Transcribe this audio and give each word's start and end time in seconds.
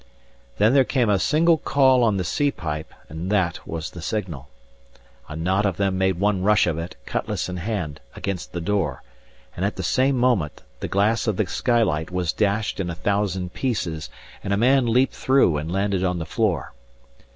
Then 0.57 0.73
there 0.73 0.83
came 0.83 1.11
a 1.11 1.19
single 1.19 1.57
call 1.59 2.03
on 2.03 2.17
the 2.17 2.23
sea 2.23 2.49
pipe, 2.49 2.91
and 3.07 3.29
that 3.31 3.67
was 3.67 3.91
the 3.91 4.01
signal. 4.01 4.49
A 5.29 5.35
knot 5.35 5.63
of 5.63 5.77
them 5.77 5.95
made 5.99 6.19
one 6.19 6.41
rush 6.41 6.65
of 6.65 6.79
it, 6.79 6.95
cutlass 7.05 7.47
in 7.47 7.57
hand, 7.57 7.99
against 8.15 8.51
the 8.51 8.61
door; 8.61 9.03
and 9.55 9.63
at 9.63 9.75
the 9.75 9.83
same 9.83 10.17
moment, 10.17 10.63
the 10.79 10.87
glass 10.87 11.27
of 11.27 11.37
the 11.37 11.45
skylight 11.45 12.09
was 12.09 12.33
dashed 12.33 12.79
in 12.79 12.89
a 12.89 12.95
thousand 12.95 13.53
pieces, 13.53 14.09
and 14.43 14.51
a 14.53 14.57
man 14.57 14.87
leaped 14.87 15.13
through 15.13 15.57
and 15.57 15.71
landed 15.71 16.03
on 16.03 16.17
the 16.17 16.25
floor. 16.25 16.73